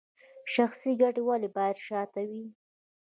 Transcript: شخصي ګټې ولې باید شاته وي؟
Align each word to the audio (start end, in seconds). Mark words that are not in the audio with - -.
شخصي 0.53 0.91
ګټې 1.01 1.21
ولې 1.27 1.49
باید 1.57 1.77
شاته 1.87 2.21
وي؟ 2.29 2.43